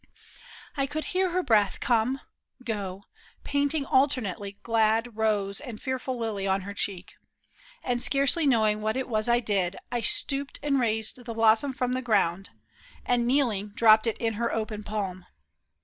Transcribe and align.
I 0.75 0.87
could 0.87 1.05
hear 1.13 1.29
Her 1.29 1.43
breath 1.43 1.79
come, 1.79 2.21
go, 2.63 3.03
painting 3.43 3.85
alternately 3.85 4.57
Glad 4.63 5.15
rose 5.15 5.59
and 5.59 5.79
fearful 5.79 6.17
lily 6.17 6.47
on 6.47 6.61
her 6.61 6.73
cheek, 6.73 7.13
And 7.83 8.01
scarcely 8.01 8.47
knowing 8.47 8.81
what 8.81 8.97
it 8.97 9.07
was 9.07 9.29
I 9.29 9.39
did, 9.41 9.77
I 9.91 10.01
stooped 10.01 10.59
and 10.63 10.79
raised 10.79 11.23
the 11.25 11.35
blossom 11.35 11.71
from 11.71 11.91
the 11.91 12.01
ground, 12.01 12.49
And 13.05 13.27
kneeling, 13.27 13.73
dropped 13.75 14.07
it 14.07 14.17
in 14.17 14.33
her 14.41 14.51
open 14.51 14.83
palm. 14.83 15.27